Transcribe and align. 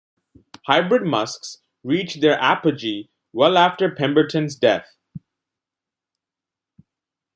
Hybrid 0.65 1.03
Musks 1.03 1.57
reached 1.83 2.21
their 2.21 2.33
apogee 2.41 3.09
well 3.33 3.55
after 3.55 3.93
Pemberton's 3.93 4.55
death. 4.55 4.97